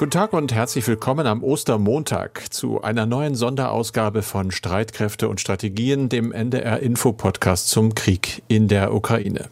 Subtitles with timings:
[0.00, 6.08] Guten Tag und herzlich willkommen am Ostermontag zu einer neuen Sonderausgabe von Streitkräfte und Strategien,
[6.08, 9.50] dem NDR Info Podcast zum Krieg in der Ukraine.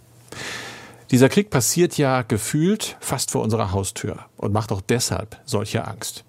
[1.11, 6.25] Dieser Krieg passiert ja gefühlt fast vor unserer Haustür und macht auch deshalb solche Angst.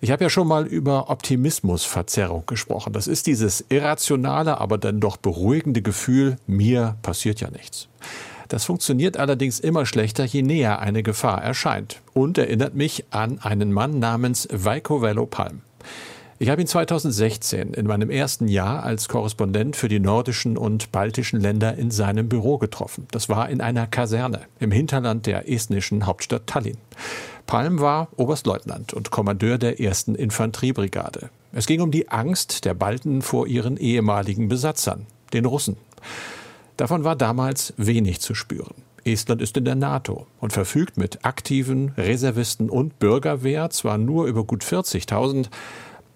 [0.00, 2.94] Ich habe ja schon mal über Optimismusverzerrung gesprochen.
[2.94, 7.88] Das ist dieses irrationale, aber dann doch beruhigende Gefühl, mir passiert ja nichts.
[8.52, 13.72] Das funktioniert allerdings immer schlechter, je näher eine Gefahr erscheint und erinnert mich an einen
[13.72, 15.62] Mann namens Veiko Vello Palm.
[16.38, 21.40] Ich habe ihn 2016 in meinem ersten Jahr als Korrespondent für die nordischen und baltischen
[21.40, 23.06] Länder in seinem Büro getroffen.
[23.10, 26.76] Das war in einer Kaserne im Hinterland der estnischen Hauptstadt Tallinn.
[27.46, 31.30] Palm war Oberstleutnant und Kommandeur der ersten Infanteriebrigade.
[31.52, 35.78] Es ging um die Angst der Balten vor ihren ehemaligen Besatzern, den Russen.
[36.76, 38.74] Davon war damals wenig zu spüren.
[39.04, 44.44] Estland ist in der NATO und verfügt mit aktiven Reservisten und Bürgerwehr zwar nur über
[44.44, 45.48] gut 40.000,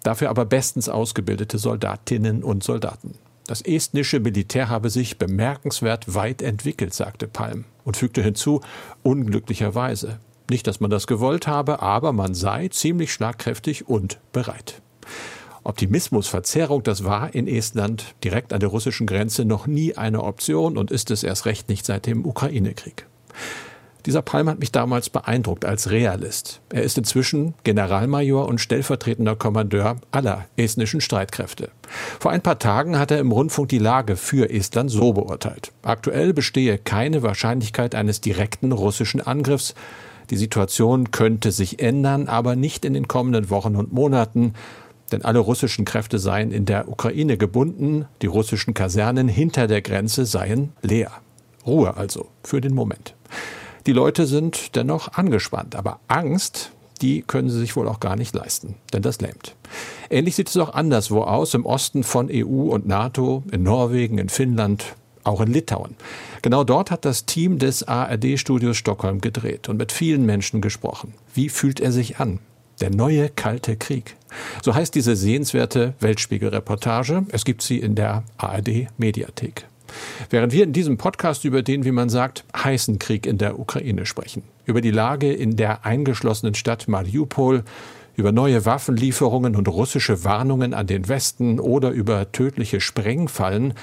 [0.03, 3.15] dafür aber bestens ausgebildete Soldatinnen und Soldaten.
[3.45, 8.61] Das estnische Militär habe sich bemerkenswert weit entwickelt, sagte Palm und fügte hinzu,
[9.03, 10.19] unglücklicherweise.
[10.49, 14.81] Nicht, dass man das gewollt habe, aber man sei ziemlich schlagkräftig und bereit.
[15.67, 20.91] Optimismusverzerrung, das war in Estland direkt an der russischen Grenze noch nie eine Option und
[20.91, 23.05] ist es erst recht nicht seit dem Ukraine-Krieg.
[24.05, 26.61] Dieser Palm hat mich damals beeindruckt als Realist.
[26.69, 31.71] Er ist inzwischen Generalmajor und stellvertretender Kommandeur aller estnischen Streitkräfte.
[32.17, 35.73] Vor ein paar Tagen hat er im Rundfunk die Lage für Estland so beurteilt.
[35.81, 39.75] Aktuell bestehe keine Wahrscheinlichkeit eines direkten russischen Angriffs.
[40.29, 44.53] Die Situation könnte sich ändern, aber nicht in den kommenden Wochen und Monaten
[45.11, 50.25] denn alle russischen Kräfte seien in der Ukraine gebunden, die russischen Kasernen hinter der Grenze
[50.25, 51.11] seien leer.
[51.65, 53.15] Ruhe also für den Moment.
[53.85, 58.35] Die Leute sind dennoch angespannt, aber Angst, die können sie sich wohl auch gar nicht
[58.35, 59.55] leisten, denn das lähmt.
[60.09, 64.29] Ähnlich sieht es auch anderswo aus, im Osten von EU und NATO, in Norwegen, in
[64.29, 65.95] Finnland, auch in Litauen.
[66.41, 71.13] Genau dort hat das Team des ARD-Studios Stockholm gedreht und mit vielen Menschen gesprochen.
[71.33, 72.39] Wie fühlt er sich an?
[72.79, 74.15] Der neue Kalte Krieg.
[74.61, 77.25] So heißt diese sehenswerte Weltspiegel-Reportage.
[77.29, 79.65] Es gibt sie in der ARD-Mediathek.
[80.29, 84.05] Während wir in diesem Podcast über den, wie man sagt, heißen Krieg in der Ukraine
[84.05, 87.63] sprechen, über die Lage in der eingeschlossenen Stadt Mariupol,
[88.15, 93.73] über neue Waffenlieferungen und russische Warnungen an den Westen oder über tödliche Sprengfallen,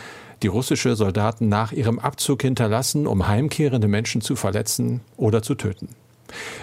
[0.43, 5.89] die russische Soldaten nach ihrem Abzug hinterlassen, um heimkehrende Menschen zu verletzen oder zu töten.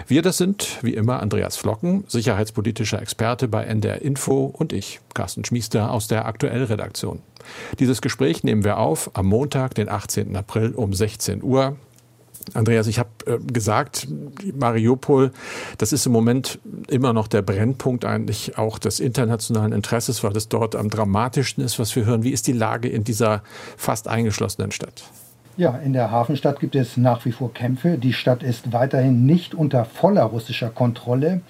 [0.06, 5.44] Wir, das sind wie immer Andreas Flocken, sicherheitspolitischer Experte bei NDR Info und ich, Carsten
[5.44, 7.20] Schmiester aus der Aktuellredaktion.
[7.78, 10.36] Dieses Gespräch nehmen wir auf am Montag, den 18.
[10.36, 11.76] April um 16 Uhr.
[12.54, 14.08] Andreas, ich habe äh, gesagt,
[14.54, 15.32] Mariupol,
[15.78, 16.58] das ist im Moment
[16.88, 21.78] immer noch der Brennpunkt eigentlich auch des internationalen Interesses, weil es dort am dramatischsten ist,
[21.78, 22.24] was wir hören.
[22.24, 23.42] Wie ist die Lage in dieser
[23.76, 25.04] fast eingeschlossenen Stadt?
[25.58, 27.98] Ja, in der Hafenstadt gibt es nach wie vor Kämpfe.
[27.98, 31.42] Die Stadt ist weiterhin nicht unter voller russischer Kontrolle.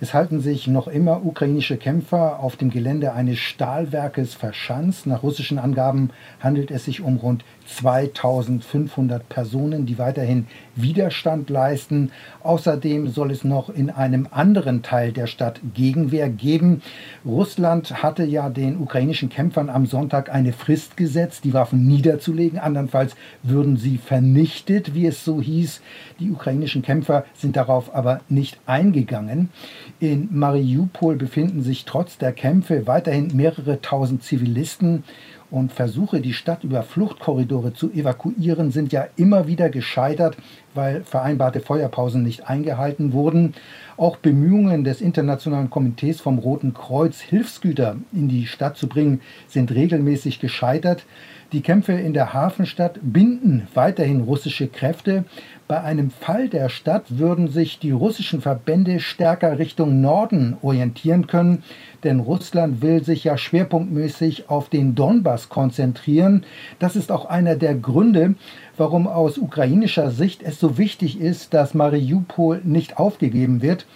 [0.00, 5.06] Es halten sich noch immer ukrainische Kämpfer auf dem Gelände eines Stahlwerkes verschanzt.
[5.06, 6.08] Nach russischen Angaben
[6.40, 12.12] handelt es sich um rund 2500 Personen, die weiterhin Widerstand leisten.
[12.42, 16.80] Außerdem soll es noch in einem anderen Teil der Stadt Gegenwehr geben.
[17.26, 22.58] Russland hatte ja den ukrainischen Kämpfern am Sonntag eine Frist gesetzt, die Waffen niederzulegen.
[22.58, 23.14] Andernfalls
[23.50, 25.80] würden sie vernichtet, wie es so hieß.
[26.18, 29.50] Die ukrainischen Kämpfer sind darauf aber nicht eingegangen.
[29.98, 35.04] In Mariupol befinden sich trotz der Kämpfe weiterhin mehrere tausend Zivilisten
[35.50, 40.36] und Versuche, die Stadt über Fluchtkorridore zu evakuieren, sind ja immer wieder gescheitert,
[40.74, 43.54] weil vereinbarte Feuerpausen nicht eingehalten wurden.
[43.96, 49.72] Auch Bemühungen des Internationalen Komitees vom Roten Kreuz, Hilfsgüter in die Stadt zu bringen, sind
[49.72, 51.04] regelmäßig gescheitert.
[51.52, 55.24] Die Kämpfe in der Hafenstadt binden weiterhin russische Kräfte.
[55.70, 61.62] Bei einem Fall der Stadt würden sich die russischen Verbände stärker Richtung Norden orientieren können,
[62.02, 66.44] denn Russland will sich ja schwerpunktmäßig auf den Donbass konzentrieren.
[66.80, 68.34] Das ist auch einer der Gründe,
[68.76, 73.86] warum aus ukrainischer Sicht es so wichtig ist, dass Mariupol nicht aufgegeben wird.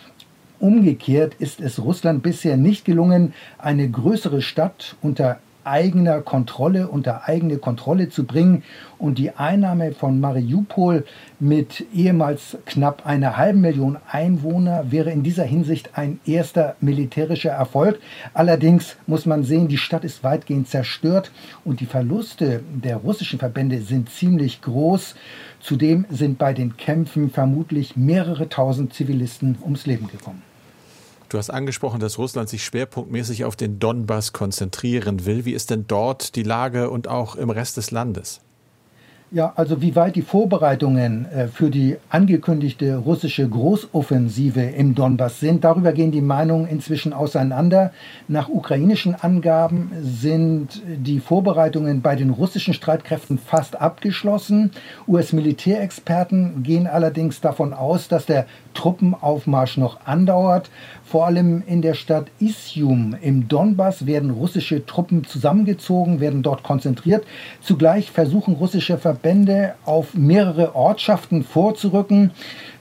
[0.60, 7.58] Umgekehrt ist es Russland bisher nicht gelungen, eine größere Stadt unter eigener Kontrolle, unter eigene
[7.58, 8.62] Kontrolle zu bringen.
[8.98, 11.04] Und die Einnahme von Mariupol
[11.40, 18.00] mit ehemals knapp einer halben Million Einwohner wäre in dieser Hinsicht ein erster militärischer Erfolg.
[18.32, 21.30] Allerdings muss man sehen, die Stadt ist weitgehend zerstört
[21.64, 25.14] und die Verluste der russischen Verbände sind ziemlich groß.
[25.60, 30.53] Zudem sind bei den Kämpfen vermutlich mehrere tausend Zivilisten ums Leben gekommen.
[31.34, 35.44] Du hast angesprochen, dass Russland sich schwerpunktmäßig auf den Donbass konzentrieren will.
[35.44, 38.40] Wie ist denn dort die Lage und auch im Rest des Landes?
[39.34, 45.64] Ja, also wie weit die Vorbereitungen äh, für die angekündigte russische Großoffensive im Donbass sind,
[45.64, 47.90] darüber gehen die Meinungen inzwischen auseinander.
[48.28, 54.70] Nach ukrainischen Angaben sind die Vorbereitungen bei den russischen Streitkräften fast abgeschlossen.
[55.08, 60.70] US-Militärexperten gehen allerdings davon aus, dass der Truppenaufmarsch noch andauert.
[61.04, 67.24] Vor allem in der Stadt Isium im Donbass werden russische Truppen zusammengezogen, werden dort konzentriert.
[67.60, 72.30] Zugleich versuchen russische Verbände auf mehrere Ortschaften vorzurücken.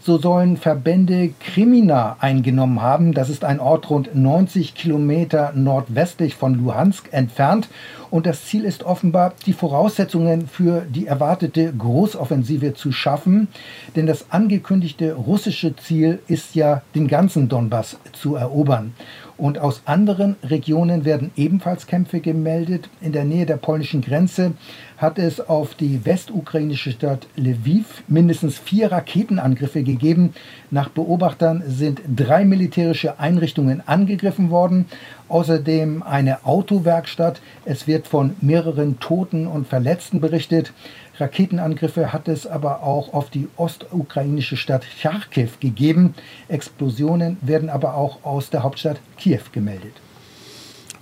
[0.06, 3.14] So sollen Verbände Krimina eingenommen haben.
[3.14, 7.70] Das ist ein Ort rund 90 Kilometer nordwestlich von Luhansk entfernt.
[8.10, 13.48] Und das Ziel ist offenbar, die Voraussetzungen für die erwartete Großoffensive zu schaffen.
[13.96, 18.94] Denn das angekündigte russische Ziel ist ja, den ganzen Donbass zu erobern.
[19.36, 22.90] Und aus anderen Regionen werden ebenfalls Kämpfe gemeldet.
[23.02, 24.54] In der Nähe der polnischen Grenze
[24.98, 30.34] hat es auf die westukrainische Stadt Lviv mindestens vier Raketenangriffe gegeben.
[30.70, 34.86] Nach Beobachtern sind drei militärische Einrichtungen angegriffen worden.
[35.30, 37.42] Außerdem eine Autowerkstatt.
[37.66, 40.74] Es wird von mehreren Toten und Verletzten berichtet.
[41.18, 46.16] Raketenangriffe hat es aber auch auf die ostukrainische Stadt Charkiw gegeben.
[46.48, 49.94] Explosionen werden aber auch aus der Hauptstadt Kiew gemeldet.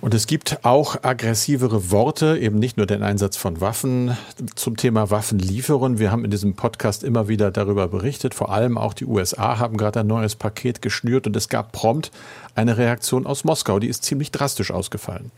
[0.02, 4.16] Und es gibt auch aggressivere Worte, eben nicht nur den Einsatz von Waffen
[4.56, 6.00] zum Thema Waffenlieferung.
[6.00, 8.34] Wir haben in diesem Podcast immer wieder darüber berichtet.
[8.34, 12.10] Vor allem auch die USA haben gerade ein neues Paket geschnürt und es gab prompt
[12.56, 13.78] eine Reaktion aus Moskau.
[13.78, 15.30] Die ist ziemlich drastisch ausgefallen.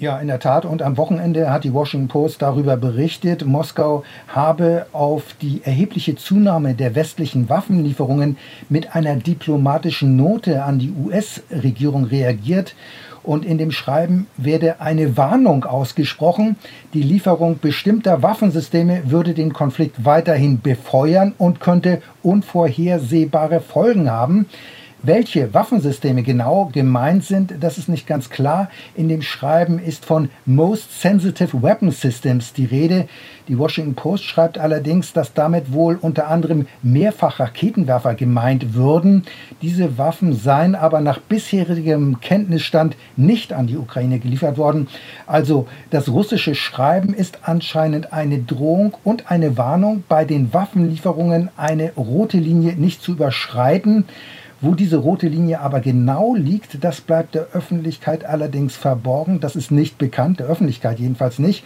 [0.00, 0.64] Ja, in der Tat.
[0.64, 6.72] Und am Wochenende hat die Washington Post darüber berichtet, Moskau habe auf die erhebliche Zunahme
[6.72, 8.38] der westlichen Waffenlieferungen
[8.70, 12.74] mit einer diplomatischen Note an die US-Regierung reagiert.
[13.22, 16.56] Und in dem Schreiben werde eine Warnung ausgesprochen.
[16.94, 24.46] Die Lieferung bestimmter Waffensysteme würde den Konflikt weiterhin befeuern und könnte unvorhersehbare Folgen haben.
[25.02, 28.68] Welche Waffensysteme genau gemeint sind, das ist nicht ganz klar.
[28.94, 33.08] In dem Schreiben ist von Most Sensitive Weapon Systems die Rede.
[33.48, 39.24] Die Washington Post schreibt allerdings, dass damit wohl unter anderem mehrfach Raketenwerfer gemeint würden.
[39.62, 44.86] Diese Waffen seien aber nach bisherigem Kenntnisstand nicht an die Ukraine geliefert worden.
[45.26, 51.92] Also das russische Schreiben ist anscheinend eine Drohung und eine Warnung, bei den Waffenlieferungen eine
[51.94, 54.04] rote Linie nicht zu überschreiten.
[54.62, 59.40] Wo diese rote Linie aber genau liegt, das bleibt der Öffentlichkeit allerdings verborgen.
[59.40, 61.64] Das ist nicht bekannt, der Öffentlichkeit jedenfalls nicht.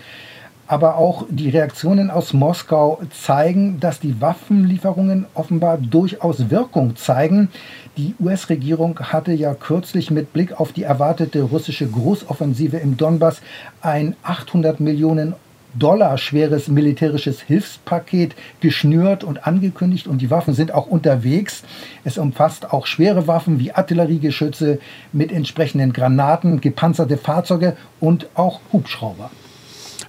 [0.69, 7.49] Aber auch die Reaktionen aus Moskau zeigen, dass die Waffenlieferungen offenbar durchaus Wirkung zeigen.
[7.97, 13.43] Die US-Regierung hatte ja kürzlich mit Blick auf die erwartete russische Großoffensive im Donbass
[13.83, 15.35] ein 800 Millionen
[15.79, 21.63] Dollar schweres militärisches Hilfspaket geschnürt und angekündigt und die Waffen sind auch unterwegs.
[22.05, 24.79] Es umfasst auch schwere Waffen wie Artilleriegeschütze
[25.13, 29.31] mit entsprechenden Granaten, gepanzerte Fahrzeuge und auch Hubschrauber.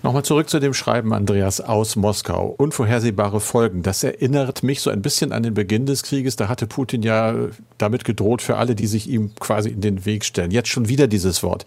[0.06, 2.54] Nochmal zurück zu dem Schreiben, Andreas, aus Moskau.
[2.60, 3.82] Unvorhersehbare Folgen.
[3.82, 6.36] Das erinnert mich so ein bisschen an den Beginn des Krieges.
[6.36, 7.34] Da hatte Putin ja
[7.80, 10.52] damit gedroht für alle, die sich ihm quasi in den Weg stellen.
[10.52, 11.66] Jetzt schon wieder dieses Wort.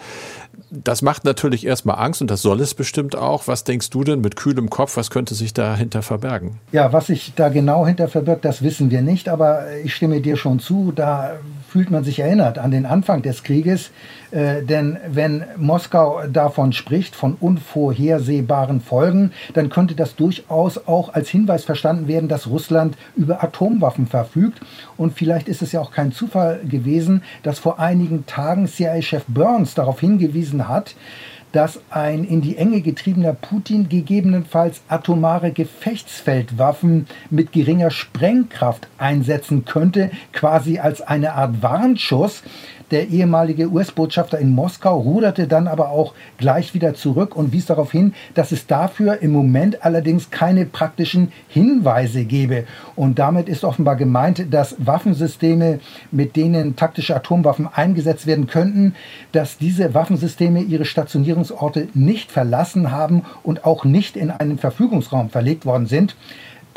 [0.71, 3.49] Das macht natürlich erstmal Angst und das soll es bestimmt auch.
[3.49, 4.97] Was denkst du denn mit kühlem Kopf?
[4.97, 6.61] Was könnte sich dahinter verbergen?
[6.71, 9.29] Ja, was sich da genau hinter verbirgt, das wissen wir nicht.
[9.29, 10.93] Aber ich stimme dir schon zu.
[10.95, 13.91] Da fühlt man sich erinnert an den Anfang des Krieges.
[14.31, 21.29] Äh, denn wenn Moskau davon spricht, von unvorhersehbaren Folgen, dann könnte das durchaus auch als
[21.29, 24.61] Hinweis verstanden werden, dass Russland über Atomwaffen verfügt.
[24.97, 29.75] Und vielleicht ist es ja auch kein Zufall gewesen, dass vor einigen Tagen CIA-Chef Burns
[29.75, 30.95] darauf hingewiesen hat,
[31.53, 40.11] dass ein in die Enge getriebener Putin gegebenenfalls atomare Gefechtsfeldwaffen mit geringer Sprengkraft einsetzen könnte,
[40.33, 42.43] quasi als eine Art Warnschuss.
[42.91, 47.93] Der ehemalige US-Botschafter in Moskau ruderte dann aber auch gleich wieder zurück und wies darauf
[47.93, 52.65] hin, dass es dafür im Moment allerdings keine praktischen Hinweise gebe.
[52.97, 55.81] Und damit ist offenbar gemeint, dass Waffensysteme,
[56.11, 58.95] mit denen taktische Atomwaffen eingesetzt werden könnten,
[59.33, 65.67] dass diese Waffensysteme ihre Stationierungsorte nicht verlassen haben und auch nicht in einen Verfügungsraum verlegt
[65.67, 66.17] worden sind.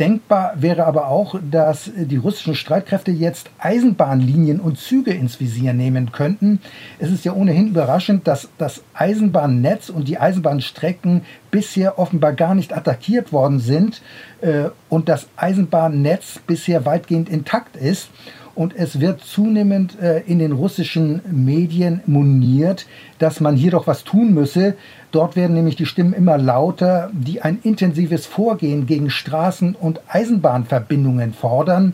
[0.01, 6.11] Denkbar wäre aber auch, dass die russischen Streitkräfte jetzt Eisenbahnlinien und Züge ins Visier nehmen
[6.11, 6.59] könnten.
[6.97, 12.75] Es ist ja ohnehin überraschend, dass das Eisenbahnnetz und die Eisenbahnstrecken bisher offenbar gar nicht
[12.75, 14.01] attackiert worden sind
[14.41, 18.09] äh, und das Eisenbahnnetz bisher weitgehend intakt ist.
[18.53, 22.85] Und es wird zunehmend äh, in den russischen Medien moniert,
[23.17, 24.75] dass man hier doch was tun müsse.
[25.11, 31.33] Dort werden nämlich die Stimmen immer lauter, die ein intensives Vorgehen gegen Straßen- und Eisenbahnverbindungen
[31.33, 31.93] fordern.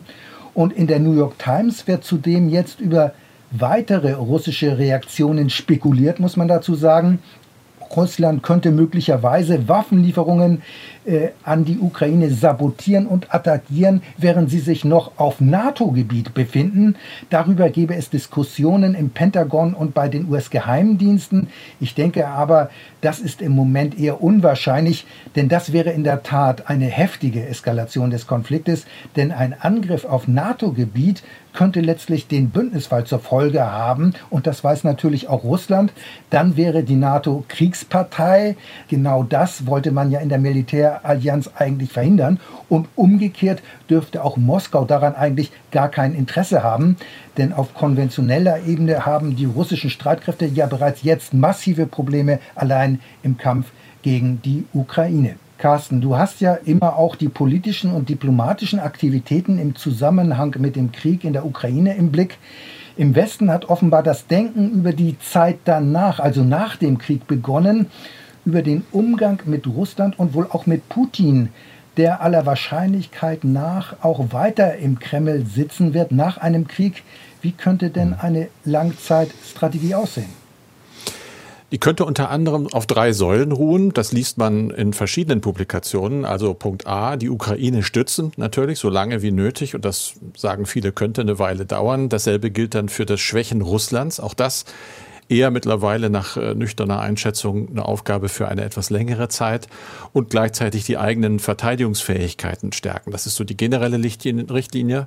[0.54, 3.12] Und in der New York Times wird zudem jetzt über
[3.50, 7.20] weitere russische Reaktionen spekuliert, muss man dazu sagen.
[7.96, 10.62] Russland könnte möglicherweise Waffenlieferungen
[11.04, 16.96] äh, an die Ukraine sabotieren und attackieren, während sie sich noch auf NATO-Gebiet befinden.
[17.30, 21.48] Darüber gäbe es Diskussionen im Pentagon und bei den US-Geheimdiensten.
[21.80, 26.68] Ich denke aber, das ist im Moment eher unwahrscheinlich, denn das wäre in der Tat
[26.68, 28.86] eine heftige Eskalation des Konfliktes,
[29.16, 34.84] denn ein Angriff auf NATO-Gebiet könnte letztlich den Bündnisfall zur Folge haben und das weiß
[34.84, 35.92] natürlich auch Russland.
[36.30, 38.56] Dann wäre die NATO Kriegspartei.
[38.88, 42.38] Genau das wollte man ja in der Militärallianz eigentlich verhindern
[42.68, 46.96] und umgekehrt dürfte auch Moskau daran eigentlich gar kein Interesse haben,
[47.36, 52.87] denn auf konventioneller Ebene haben die russischen Streitkräfte ja bereits jetzt massive Probleme allein
[53.22, 53.66] im Kampf
[54.02, 55.36] gegen die Ukraine.
[55.58, 60.92] Carsten, du hast ja immer auch die politischen und diplomatischen Aktivitäten im Zusammenhang mit dem
[60.92, 62.38] Krieg in der Ukraine im Blick.
[62.96, 67.86] Im Westen hat offenbar das Denken über die Zeit danach, also nach dem Krieg, begonnen,
[68.44, 71.50] über den Umgang mit Russland und wohl auch mit Putin,
[71.96, 77.02] der aller Wahrscheinlichkeit nach auch weiter im Kreml sitzen wird nach einem Krieg.
[77.42, 80.37] Wie könnte denn eine Langzeitstrategie aussehen?
[81.70, 83.92] Die könnte unter anderem auf drei Säulen ruhen.
[83.92, 86.24] Das liest man in verschiedenen Publikationen.
[86.24, 89.74] Also Punkt A, die Ukraine stützen natürlich so lange wie nötig.
[89.74, 92.08] Und das sagen viele, könnte eine Weile dauern.
[92.08, 94.18] Dasselbe gilt dann für das Schwächen Russlands.
[94.18, 94.64] Auch das
[95.28, 99.68] eher mittlerweile nach äh, nüchterner Einschätzung eine Aufgabe für eine etwas längere Zeit
[100.12, 103.10] und gleichzeitig die eigenen Verteidigungsfähigkeiten stärken.
[103.10, 105.06] Das ist so die generelle Richtlinie.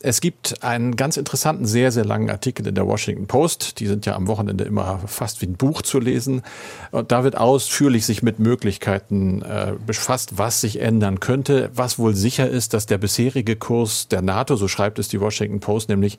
[0.00, 3.80] Es gibt einen ganz interessanten, sehr, sehr langen Artikel in der Washington Post.
[3.80, 6.42] Die sind ja am Wochenende immer fast wie ein Buch zu lesen.
[6.92, 11.70] Und da wird ausführlich sich mit Möglichkeiten äh, befasst, was sich ändern könnte.
[11.74, 15.60] Was wohl sicher ist, dass der bisherige Kurs der NATO, so schreibt es die Washington
[15.60, 16.18] Post, nämlich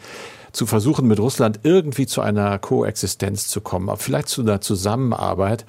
[0.52, 5.66] zu versuchen, mit Russland irgendwie zu einer Koexistenz zu kommen, vielleicht zu einer Zusammenarbeit,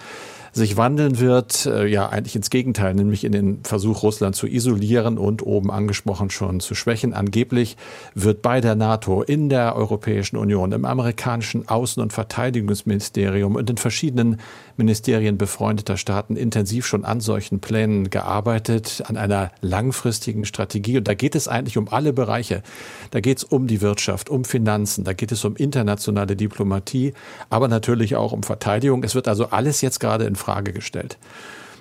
[0.52, 5.19] sich wandeln wird, äh, ja eigentlich ins Gegenteil, nämlich in den Versuch, Russland zu isolieren
[5.19, 7.14] und oben angesprochen schon zu schwächen.
[7.14, 7.76] Angeblich
[8.14, 13.76] wird bei der NATO, in der Europäischen Union, im amerikanischen Außen- und Verteidigungsministerium und in
[13.76, 14.38] verschiedenen
[14.76, 20.97] Ministerien befreundeter Staaten intensiv schon an solchen Plänen gearbeitet, an einer langfristigen Strategie.
[20.97, 22.62] Und da geht es eigentlich um alle Bereiche.
[23.11, 27.12] Da geht es um die Wirtschaft, um Finanzen, da geht es um internationale Diplomatie,
[27.50, 29.04] aber natürlich auch um Verteidigung.
[29.04, 31.19] Es wird also alles jetzt gerade in Frage gestellt.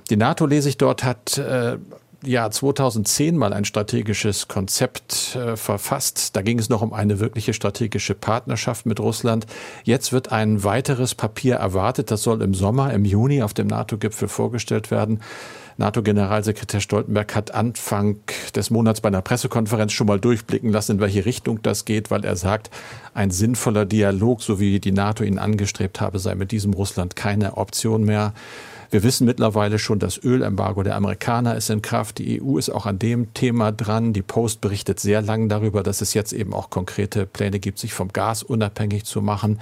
[0.09, 1.77] Die NATO, lese ich dort, hat äh,
[2.23, 6.35] ja 2010 mal ein strategisches Konzept äh, verfasst.
[6.35, 9.45] Da ging es noch um eine wirkliche strategische Partnerschaft mit Russland.
[9.83, 12.11] Jetzt wird ein weiteres Papier erwartet.
[12.11, 15.21] Das soll im Sommer, im Juni auf dem NATO-Gipfel vorgestellt werden.
[15.79, 18.17] NATO-Generalsekretär Stoltenberg hat Anfang
[18.53, 22.25] des Monats bei einer Pressekonferenz schon mal durchblicken lassen, in welche Richtung das geht, weil
[22.25, 22.69] er sagt,
[23.13, 27.55] ein sinnvoller Dialog, so wie die NATO ihn angestrebt habe, sei mit diesem Russland keine
[27.55, 28.33] Option mehr.
[28.91, 32.17] Wir wissen mittlerweile schon, das Ölembargo der Amerikaner ist in Kraft.
[32.17, 34.13] Die EU ist auch an dem Thema dran.
[34.13, 37.93] Die Post berichtet sehr lang darüber, dass es jetzt eben auch konkrete Pläne gibt, sich
[37.93, 39.59] vom Gas unabhängig zu machen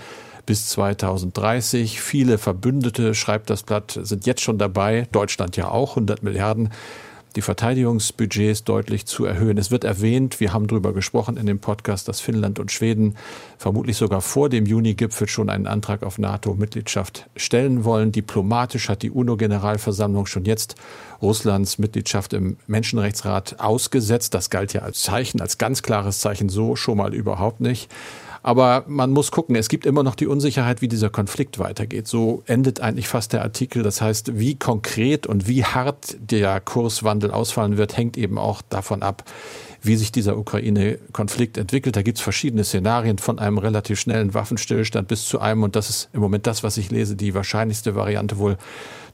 [0.48, 2.02] bis 2030.
[2.02, 6.72] Viele Verbündete, schreibt das Blatt, sind jetzt schon dabei, Deutschland ja auch, 100 Milliarden
[7.38, 9.60] die Verteidigungsbudgets deutlich zu erhöhen.
[9.60, 13.16] Es wird erwähnt, wir haben darüber gesprochen in dem Podcast, dass Finnland und Schweden
[13.60, 18.12] vermutlich sogar vor dem Juni-Gipfel schon einen Antrag auf NATO-Mitgliedschaft stellen wollen.
[18.12, 20.76] Diplomatisch hat die UNO-Generalversammlung schon jetzt
[21.22, 24.34] Russlands Mitgliedschaft im Menschenrechtsrat ausgesetzt.
[24.34, 27.92] Das galt ja als Zeichen, als ganz klares Zeichen so schon mal überhaupt nicht.
[28.48, 32.08] Aber man muss gucken, es gibt immer noch die Unsicherheit, wie dieser Konflikt weitergeht.
[32.08, 33.84] So endet eigentlich fast der Artikel.
[33.84, 39.04] Das heißt, wie konkret und wie hart der Kurswandel ausfallen wird, hängt eben auch davon
[39.04, 39.26] ab,
[39.88, 41.96] wie sich dieser Ukraine-Konflikt entwickelt.
[41.96, 45.90] Da gibt es verschiedene Szenarien von einem relativ schnellen Waffenstillstand bis zu einem, und das
[45.90, 48.58] ist im Moment das, was ich lese, die wahrscheinlichste Variante wohl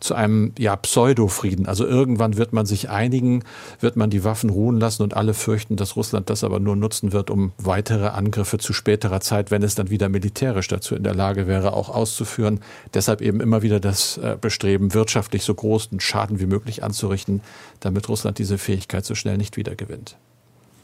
[0.03, 1.65] zu einem ja, Pseudo-Frieden.
[1.65, 3.44] Also irgendwann wird man sich einigen,
[3.80, 7.13] wird man die Waffen ruhen lassen und alle fürchten, dass Russland das aber nur nutzen
[7.13, 11.15] wird, um weitere Angriffe zu späterer Zeit, wenn es dann wieder militärisch dazu in der
[11.15, 12.60] Lage wäre, auch auszuführen.
[12.94, 17.42] Deshalb eben immer wieder das äh, Bestreben, wirtschaftlich so großen Schaden wie möglich anzurichten,
[17.80, 20.18] damit Russland diese Fähigkeit so schnell nicht wiedergewinnt.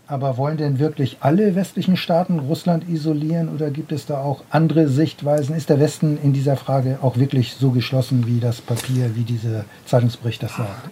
[0.09, 4.87] Aber wollen denn wirklich alle westlichen Staaten Russland isolieren oder gibt es da auch andere
[4.87, 5.55] Sichtweisen?
[5.55, 9.65] Ist der Westen in dieser Frage auch wirklich so geschlossen, wie das Papier, wie dieser
[9.85, 10.89] Zeitungsbericht das sagt?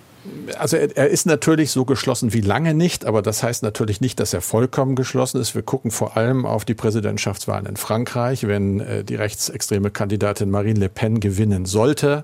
[0.59, 4.19] Also er, er, ist natürlich so geschlossen wie lange nicht, aber das heißt natürlich nicht,
[4.19, 5.55] dass er vollkommen geschlossen ist.
[5.55, 8.45] Wir gucken vor allem auf die Präsidentschaftswahlen in Frankreich.
[8.45, 12.24] Wenn äh, die rechtsextreme Kandidatin Marine Le Pen gewinnen sollte,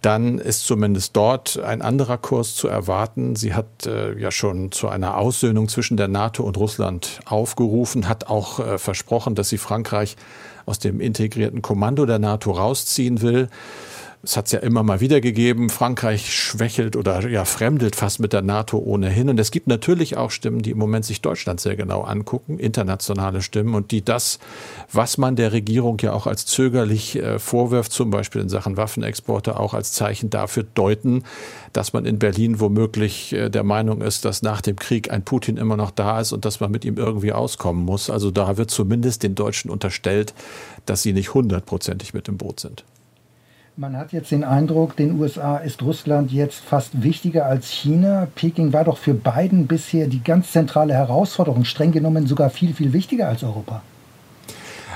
[0.00, 3.36] dann ist zumindest dort ein anderer Kurs zu erwarten.
[3.36, 8.28] Sie hat äh, ja schon zu einer Aussöhnung zwischen der NATO und Russland aufgerufen, hat
[8.28, 10.16] auch äh, versprochen, dass sie Frankreich
[10.66, 13.48] aus dem integrierten Kommando der NATO rausziehen will.
[14.22, 15.70] Es hat es ja immer mal wieder gegeben.
[15.70, 19.30] Frankreich schwächelt oder ja fremdelt fast mit der NATO ohnehin.
[19.30, 23.40] Und es gibt natürlich auch Stimmen, die im Moment sich Deutschland sehr genau angucken, internationale
[23.40, 24.38] Stimmen, und die das,
[24.92, 29.58] was man der Regierung ja auch als zögerlich äh, vorwirft, zum Beispiel in Sachen Waffenexporte,
[29.58, 31.24] auch als Zeichen dafür deuten,
[31.72, 35.56] dass man in Berlin womöglich äh, der Meinung ist, dass nach dem Krieg ein Putin
[35.56, 38.10] immer noch da ist und dass man mit ihm irgendwie auskommen muss.
[38.10, 40.34] Also da wird zumindest den Deutschen unterstellt,
[40.84, 42.84] dass sie nicht hundertprozentig mit im Boot sind.
[43.76, 48.26] Man hat jetzt den Eindruck, den USA ist Russland jetzt fast wichtiger als China.
[48.34, 52.92] Peking war doch für Biden bisher die ganz zentrale Herausforderung, streng genommen sogar viel, viel
[52.92, 53.82] wichtiger als Europa.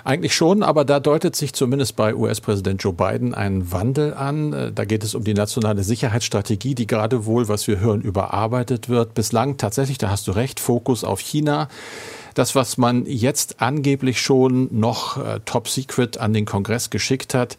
[0.03, 4.73] Eigentlich schon, aber da deutet sich zumindest bei US-Präsident Joe Biden ein Wandel an.
[4.75, 9.15] Da geht es um die nationale Sicherheitsstrategie, die gerade wohl, was wir hören, überarbeitet wird.
[9.15, 11.69] Bislang tatsächlich, da hast du recht, Fokus auf China.
[12.35, 17.57] Das, was man jetzt angeblich schon noch äh, top secret an den Kongress geschickt hat,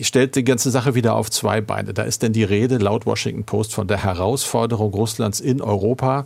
[0.00, 1.94] stellt die ganze Sache wieder auf zwei Beine.
[1.94, 6.24] Da ist denn die Rede laut Washington Post von der Herausforderung Russlands in Europa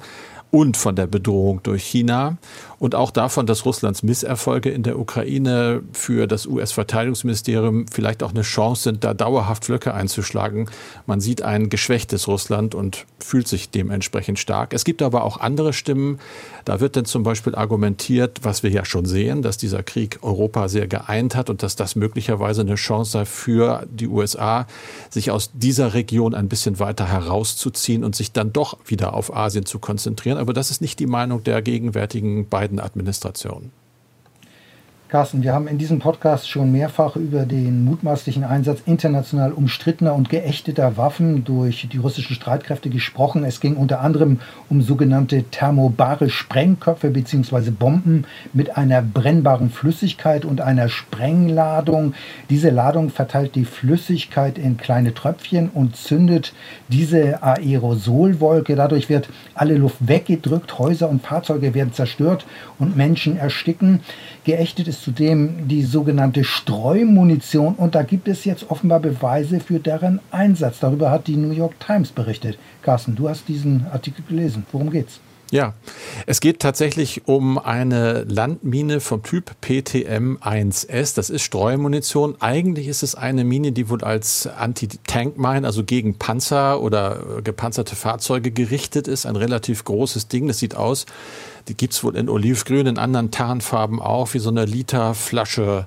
[0.50, 2.38] und von der Bedrohung durch China
[2.80, 8.40] und auch davon, dass Russlands Misserfolge in der Ukraine für das US-Verteidigungsministerium vielleicht auch eine
[8.40, 10.70] Chance sind, da dauerhaft Flöcke einzuschlagen.
[11.06, 14.72] Man sieht ein geschwächtes Russland und fühlt sich dementsprechend stark.
[14.72, 16.20] Es gibt aber auch andere Stimmen.
[16.64, 20.68] Da wird dann zum Beispiel argumentiert, was wir ja schon sehen, dass dieser Krieg Europa
[20.68, 24.66] sehr geeint hat und dass das möglicherweise eine Chance sei für die USA,
[25.10, 29.66] sich aus dieser Region ein bisschen weiter herauszuziehen und sich dann doch wieder auf Asien
[29.66, 30.38] zu konzentrieren.
[30.40, 33.72] Aber das ist nicht die Meinung der gegenwärtigen beiden Biden-Administration.
[35.10, 40.28] Carsten, wir haben in diesem Podcast schon mehrfach über den mutmaßlichen Einsatz international umstrittener und
[40.28, 43.42] geächteter Waffen durch die russischen Streitkräfte gesprochen.
[43.42, 47.72] Es ging unter anderem um sogenannte thermobare Sprengköpfe bzw.
[47.72, 52.14] Bomben mit einer brennbaren Flüssigkeit und einer Sprengladung.
[52.48, 56.52] Diese Ladung verteilt die Flüssigkeit in kleine Tröpfchen und zündet
[56.86, 58.76] diese Aerosolwolke.
[58.76, 62.46] Dadurch wird alle Luft weggedrückt, Häuser und Fahrzeuge werden zerstört
[62.78, 64.02] und Menschen ersticken.
[64.44, 70.20] Geächtet ist zudem die sogenannte Streumunition und da gibt es jetzt offenbar Beweise für deren
[70.30, 70.80] Einsatz.
[70.80, 72.58] Darüber hat die New York Times berichtet.
[72.82, 74.66] Carsten, du hast diesen Artikel gelesen.
[74.72, 75.20] Worum geht's?
[75.50, 75.74] Ja,
[76.26, 81.16] es geht tatsächlich um eine Landmine vom Typ PTM-1S.
[81.16, 82.36] Das ist Streumunition.
[82.38, 88.52] Eigentlich ist es eine Mine, die wohl als Anti-Tank-Mine, also gegen Panzer oder gepanzerte Fahrzeuge
[88.52, 89.26] gerichtet ist.
[89.26, 90.46] Ein relativ großes Ding.
[90.46, 91.06] Das sieht aus,
[91.66, 95.86] die gibt's wohl in Olivgrün, in anderen Tarnfarben auch, wie so eine Literflasche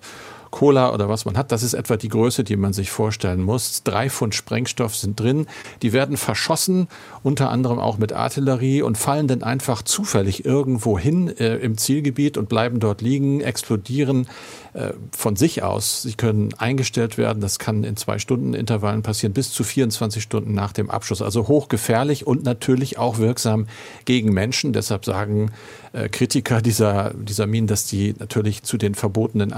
[0.53, 1.51] Cola oder was man hat.
[1.51, 3.81] Das ist etwa die Größe, die man sich vorstellen muss.
[3.81, 5.47] Drei Pfund Sprengstoff sind drin.
[5.81, 6.87] Die werden verschossen,
[7.23, 12.37] unter anderem auch mit Artillerie und fallen dann einfach zufällig irgendwo hin äh, im Zielgebiet
[12.37, 14.27] und bleiben dort liegen, explodieren
[14.73, 16.03] äh, von sich aus.
[16.03, 17.41] Sie können eingestellt werden.
[17.41, 21.23] Das kann in zwei Stunden Intervallen passieren, bis zu 24 Stunden nach dem Abschuss.
[21.23, 23.65] Also hochgefährlich und natürlich auch wirksam
[24.05, 24.71] gegen Menschen.
[24.71, 25.51] Deshalb sagen
[25.93, 29.53] äh, Kritiker dieser, dieser Minen, dass die natürlich zu den verbotenen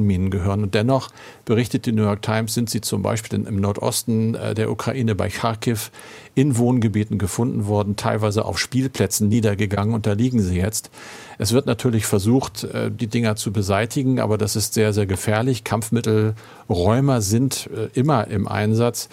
[0.00, 0.62] Anti-Personen-Minen gehören.
[0.62, 1.10] Und dennoch
[1.44, 5.28] berichtet die New York Times, sind sie zum Beispiel im Nordosten äh, der Ukraine bei
[5.28, 5.90] Kharkiv
[6.34, 10.90] in Wohngebieten gefunden worden, teilweise auf Spielplätzen niedergegangen und da liegen sie jetzt.
[11.38, 15.64] Es wird natürlich versucht, äh, die Dinger zu beseitigen, aber das ist sehr, sehr gefährlich.
[15.64, 19.08] Kampfmittelräumer sind immer im Einsatz.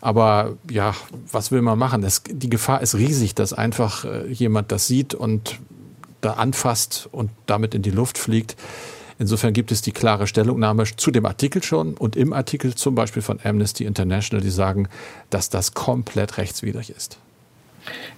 [0.00, 0.94] Aber ja,
[1.32, 2.04] was will man machen?
[2.04, 5.58] Es, die Gefahr ist riesig, dass einfach äh, jemand das sieht und
[6.20, 8.56] da anfasst und damit in die Luft fliegt.
[9.18, 13.22] Insofern gibt es die klare Stellungnahme zu dem Artikel schon und im Artikel zum Beispiel
[13.22, 14.88] von Amnesty International, die sagen,
[15.30, 17.18] dass das komplett rechtswidrig ist.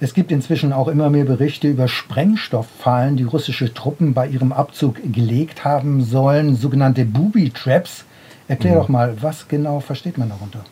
[0.00, 4.96] Es gibt inzwischen auch immer mehr Berichte über Sprengstofffallen, die russische Truppen bei ihrem Abzug
[5.12, 8.04] gelegt haben sollen, sogenannte Booby-Traps.
[8.48, 8.78] Erklär mhm.
[8.78, 10.64] doch mal, was genau versteht man darunter?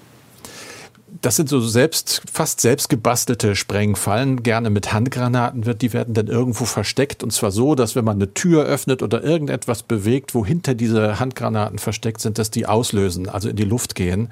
[1.20, 6.26] Das sind so selbst, fast selbst gebastelte Sprengfallen, gerne mit Handgranaten wird, die werden dann
[6.26, 10.44] irgendwo versteckt und zwar so, dass wenn man eine Tür öffnet oder irgendetwas bewegt, wo
[10.44, 14.28] hinter diese Handgranaten versteckt sind, dass die auslösen, also in die Luft gehen.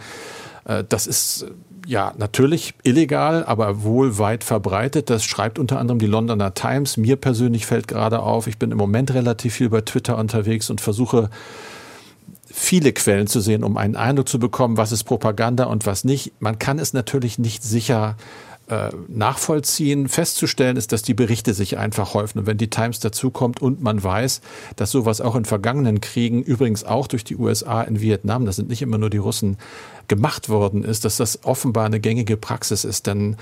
[0.65, 1.47] Äh, das ist
[1.87, 5.09] ja natürlich illegal, aber wohl weit verbreitet.
[5.09, 6.97] Das schreibt unter anderem die Londoner Times.
[6.97, 10.81] Mir persönlich fällt gerade auf, ich bin im Moment relativ viel bei Twitter unterwegs und
[10.81, 11.31] versuche
[12.59, 16.33] viele Quellen zu sehen, um einen Eindruck zu bekommen, was ist Propaganda und was nicht.
[16.41, 18.17] Man kann es natürlich nicht sicher
[18.69, 20.09] äh, nachvollziehen.
[20.09, 22.39] Festzustellen ist, dass die Berichte sich einfach häufen.
[22.39, 24.41] Und wenn die Times dazukommt und man weiß,
[24.75, 28.71] dass sowas auch in vergangenen Kriegen, übrigens auch durch die USA in Vietnam, das sind
[28.71, 29.59] nicht immer nur die Russen,
[30.09, 33.37] gemacht worden ist, dass das offenbar eine gängige Praxis ist, dann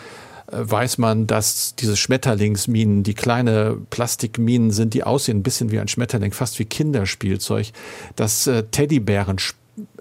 [0.50, 5.88] weiß man, dass diese Schmetterlingsminen, die kleine Plastikminen sind, die aussehen ein bisschen wie ein
[5.88, 7.72] Schmetterling, fast wie Kinderspielzeug,
[8.16, 9.38] dass äh, Teddybären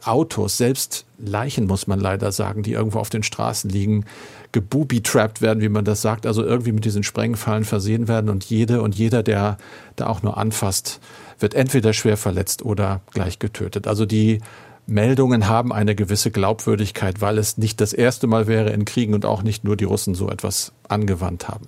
[0.04, 4.06] Autos, selbst Leichen muss man leider sagen, die irgendwo auf den Straßen liegen,
[4.52, 8.82] gebooby-trapped werden, wie man das sagt, also irgendwie mit diesen Sprengfallen versehen werden und jede
[8.84, 9.58] und jeder, der
[9.96, 11.00] da auch nur anfasst,
[11.40, 13.88] wird entweder schwer verletzt oder gleich getötet.
[13.88, 14.42] Also die
[14.86, 19.26] Meldungen haben eine gewisse Glaubwürdigkeit, weil es nicht das erste Mal wäre in Kriegen und
[19.26, 21.68] auch nicht nur die Russen so etwas angewandt haben.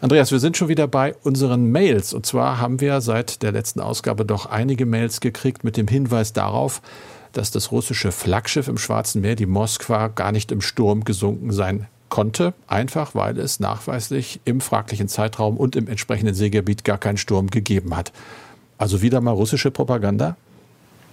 [0.00, 2.12] Andreas, wir sind schon wieder bei unseren Mails.
[2.12, 6.32] Und zwar haben wir seit der letzten Ausgabe doch einige Mails gekriegt mit dem Hinweis
[6.32, 6.82] darauf,
[7.32, 11.88] dass das russische Flaggschiff im Schwarzen Meer, die Moskwa, gar nicht im Sturm gesunken sein
[12.08, 17.48] konnte, einfach weil es nachweislich im fraglichen Zeitraum und im entsprechenden Seegebiet gar keinen Sturm
[17.48, 18.12] gegeben hat.
[18.78, 20.36] Also wieder mal russische Propaganda?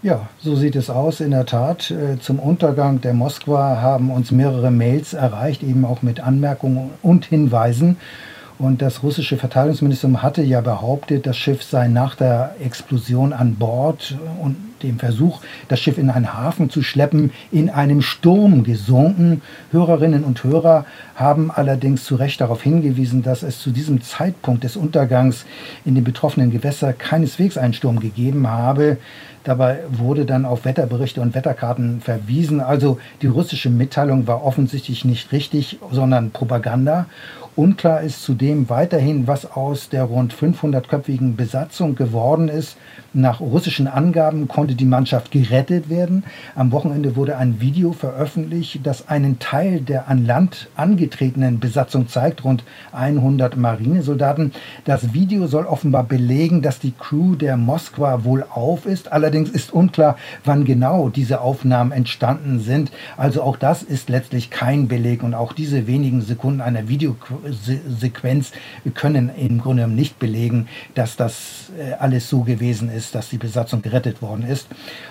[0.04, 1.90] Ja, so sieht es aus, in der Tat.
[1.90, 7.24] Äh, zum Untergang der Moskwa haben uns mehrere Mails erreicht, eben auch mit Anmerkungen und
[7.24, 7.96] Hinweisen.
[8.60, 14.18] Und das russische Verteidigungsministerium hatte ja behauptet, das Schiff sei nach der Explosion an Bord
[14.42, 19.42] und dem Versuch, das Schiff in einen Hafen zu schleppen, in einem Sturm gesunken.
[19.72, 24.76] Hörerinnen und Hörer haben allerdings zu Recht darauf hingewiesen, dass es zu diesem Zeitpunkt des
[24.76, 25.46] Untergangs
[25.86, 28.98] in den betroffenen Gewässern keineswegs einen Sturm gegeben habe.
[29.44, 32.62] Dabei wurde dann auf Wetterberichte und Wetterkarten verwiesen.
[32.62, 37.08] Also die russische Mitteilung war offensichtlich nicht richtig, sondern Propaganda.
[37.56, 42.78] Unklar ist zudem weiterhin, was aus der rund 500-köpfigen Besatzung geworden ist.
[43.16, 46.24] Nach russischen Angaben konnte die Mannschaft gerettet werden.
[46.56, 52.44] Am Wochenende wurde ein Video veröffentlicht, das einen Teil der an Land angetretenen Besatzung zeigt,
[52.44, 54.52] rund 100 Marinesoldaten.
[54.86, 59.12] Das Video soll offenbar belegen, dass die Crew der Moskwa wohl auf ist.
[59.12, 62.92] Allerdings ist unklar, wann genau diese Aufnahmen entstanden sind.
[63.16, 68.54] Also auch das ist letztlich kein Beleg und auch diese wenigen Sekunden einer Videosequenz
[68.96, 73.38] können im Grunde nicht belegen, dass das äh, alles so gewesen ist ist, dass die
[73.38, 74.68] Besatzung gerettet worden ist.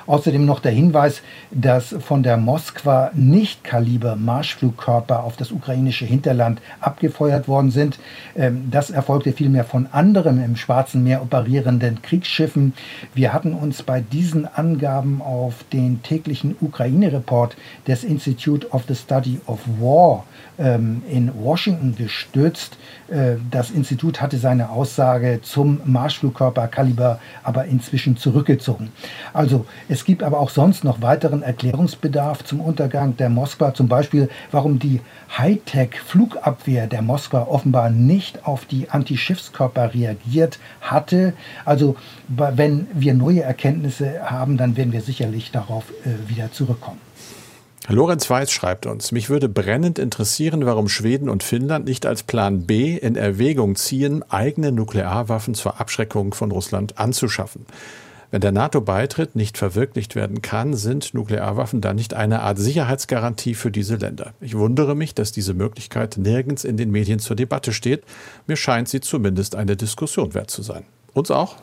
[0.07, 6.61] Außerdem noch der Hinweis, dass von der Moskwa nicht Kaliber Marschflugkörper auf das ukrainische Hinterland
[6.81, 7.98] abgefeuert worden sind.
[8.37, 12.72] Ähm, das erfolgte vielmehr von anderen im Schwarzen Meer operierenden Kriegsschiffen.
[13.14, 19.40] Wir hatten uns bei diesen Angaben auf den täglichen Ukraine-Report des Institute of the Study
[19.46, 20.24] of War
[20.59, 22.76] ähm, in Washington gestützt.
[23.09, 28.92] Äh, das Institut hatte seine Aussage zum Marschflugkörper Kaliber aber inzwischen zurückgezogen.
[29.33, 34.29] Also es gibt aber auch sonst noch weiteren Erklärungsbedarf zum Untergang der Moskwa, zum Beispiel
[34.53, 35.01] warum die
[35.37, 41.33] Hightech-Flugabwehr der Moskwa offenbar nicht auf die Antischiffskörper reagiert hatte.
[41.64, 41.97] Also
[42.29, 47.01] wenn wir neue Erkenntnisse haben, dann werden wir sicherlich darauf äh, wieder zurückkommen.
[47.88, 52.62] Lorenz Weiß schreibt uns, mich würde brennend interessieren, warum Schweden und Finnland nicht als Plan
[52.64, 57.66] B in Erwägung ziehen, eigene Nuklearwaffen zur Abschreckung von Russland anzuschaffen.
[58.31, 63.71] Wenn der NATO-Beitritt nicht verwirklicht werden kann, sind Nuklearwaffen dann nicht eine Art Sicherheitsgarantie für
[63.71, 64.33] diese Länder.
[64.40, 68.05] Ich wundere mich, dass diese Möglichkeit nirgends in den Medien zur Debatte steht.
[68.47, 70.85] Mir scheint sie zumindest eine Diskussion wert zu sein.
[71.12, 71.57] Uns auch?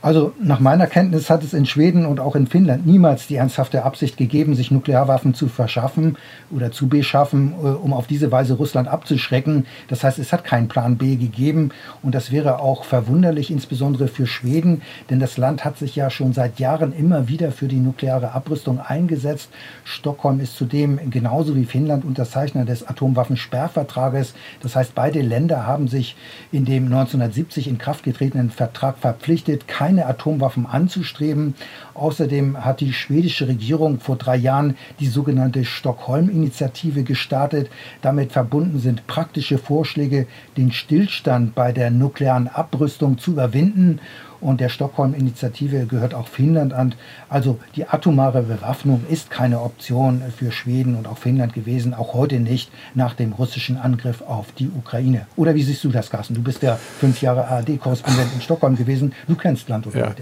[0.00, 3.82] Also nach meiner Kenntnis hat es in Schweden und auch in Finnland niemals die ernsthafte
[3.82, 6.16] Absicht gegeben, sich Nuklearwaffen zu verschaffen
[6.52, 9.66] oder zu beschaffen, äh, um auf diese Weise Russland abzuschrecken.
[9.88, 14.28] Das heißt, es hat keinen Plan B gegeben und das wäre auch verwunderlich, insbesondere für
[14.28, 18.32] Schweden, denn das Land hat sich ja schon seit Jahren immer wieder für die nukleare
[18.32, 19.50] Abrüstung eingesetzt.
[19.82, 24.34] Stockholm ist zudem genauso wie Finnland Unterzeichner des Atomwaffensperrvertrages.
[24.60, 26.14] Das heißt, beide Länder haben sich
[26.52, 31.54] in dem 1970 in Kraft getretenen Vertrag verpflichtet, keine Atomwaffen anzustreben.
[31.94, 37.70] Außerdem hat die schwedische Regierung vor drei Jahren die sogenannte Stockholm-Initiative gestartet.
[38.02, 44.00] Damit verbunden sind praktische Vorschläge, den Stillstand bei der nuklearen Abrüstung zu überwinden
[44.40, 46.94] und der Stockholm-Initiative gehört auch Finnland an.
[47.28, 52.40] Also die atomare Bewaffnung ist keine Option für Schweden und auch Finnland gewesen, auch heute
[52.40, 55.26] nicht nach dem russischen Angriff auf die Ukraine.
[55.36, 56.34] Oder wie siehst du das, Carsten?
[56.34, 59.12] Du bist ja fünf Jahre ARD-Korrespondent in Stockholm gewesen.
[59.26, 60.12] Du kennst Land und ja.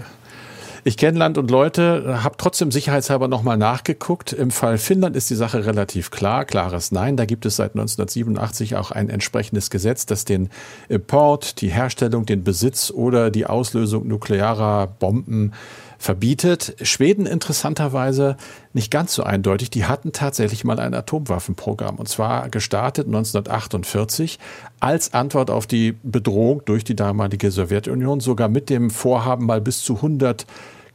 [0.87, 4.31] Ich kenne Land und Leute, habe trotzdem sicherheitshalber nochmal nachgeguckt.
[4.31, 7.17] Im Fall Finnland ist die Sache relativ klar, klares Nein.
[7.17, 10.47] Da gibt es seit 1987 auch ein entsprechendes Gesetz, das den
[10.87, 15.51] Import, die Herstellung, den Besitz oder die Auslösung nuklearer Bomben
[15.97, 16.77] verbietet.
[16.81, 18.37] Schweden interessanterweise
[18.71, 19.69] nicht ganz so eindeutig.
[19.69, 24.39] Die hatten tatsächlich mal ein Atomwaffenprogramm und zwar gestartet 1948
[24.79, 29.81] als Antwort auf die Bedrohung durch die damalige Sowjetunion, sogar mit dem Vorhaben, mal bis
[29.81, 30.45] zu 100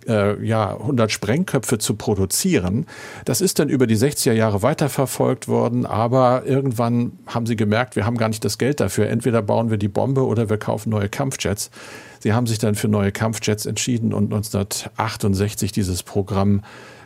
[0.09, 2.87] äh, ja, 100 Sprengköpfe zu produzieren.
[3.25, 8.07] Das ist dann über die 60er Jahre weiterverfolgt worden, aber irgendwann haben sie gemerkt, wir
[8.07, 9.09] haben gar nicht das Geld dafür.
[9.09, 11.71] Entweder bauen wir die Bombe oder wir kaufen neue Kampfjets.
[12.21, 16.63] Sie haben sich dann für neue Kampfjets entschieden und 1968 dieses Programm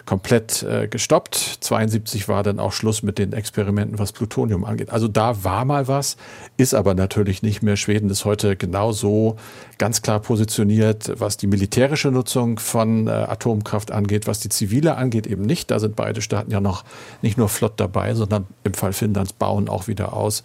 [0.06, 1.58] komplett äh, gestoppt.
[1.60, 4.90] 72 war dann auch Schluss mit den Experimenten, was Plutonium angeht.
[4.90, 6.16] Also da war mal was,
[6.56, 7.76] ist aber natürlich nicht mehr.
[7.76, 9.36] Schweden ist heute genauso
[9.78, 15.26] ganz klar positioniert, was die militärische Nutzung von äh, Atomkraft angeht, was die zivile angeht,
[15.26, 15.70] eben nicht.
[15.70, 16.84] Da sind beide Staaten ja noch
[17.20, 20.44] nicht nur flott dabei, sondern im Fall Finnlands bauen auch wieder aus.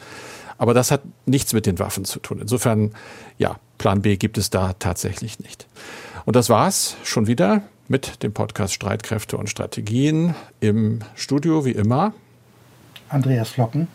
[0.58, 2.39] Aber das hat nichts mit den Waffen zu tun.
[2.41, 2.91] Insofern,
[3.38, 5.67] ja, Plan B gibt es da tatsächlich nicht.
[6.26, 12.14] Und das war's schon wieder mit dem Podcast Streitkräfte und Strategien im Studio wie immer.
[13.10, 13.90] Andreas Flocken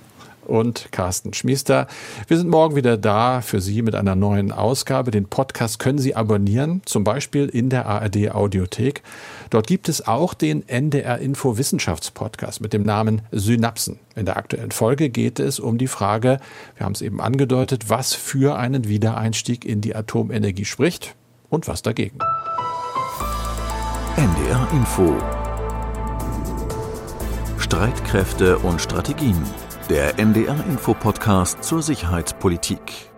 [0.45, 1.89] und Carsten Schmiester.
[2.29, 5.11] Wir sind morgen wieder da für Sie mit einer neuen Ausgabe.
[5.11, 9.03] Den Podcast können Sie abonnieren, zum Beispiel in der ARD Audiothek.
[9.49, 13.99] Dort gibt es auch den NDR Info Wissenschaftspodcast mit dem Namen Synapsen.
[14.15, 16.39] In der aktuellen Folge geht es um die Frage,
[16.77, 21.17] wir haben es eben angedeutet, was für einen Wiedereinstieg in die Atomenergie spricht
[21.49, 22.19] und was dagegen.
[24.17, 25.15] NDR Info
[27.59, 29.37] Streitkräfte und Strategien.
[29.91, 33.11] Der NDR Info Podcast zur Sicherheitspolitik.